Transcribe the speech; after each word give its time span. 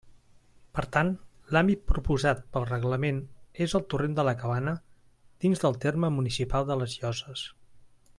Per 0.77 0.83
tant, 0.95 1.09
l'àmbit 1.57 1.83
proposat 1.91 2.41
pel 2.55 2.65
reglament 2.71 3.19
és 3.67 3.75
el 3.81 3.85
Torrent 3.95 4.17
de 4.21 4.25
la 4.29 4.35
Cabana 4.43 4.73
dins 5.45 5.63
del 5.67 5.77
terme 5.85 6.11
municipal 6.17 6.67
de 6.71 6.79
les 6.83 6.97
Llosses. 7.03 7.45